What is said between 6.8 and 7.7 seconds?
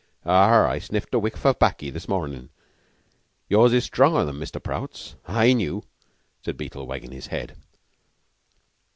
wagging his head.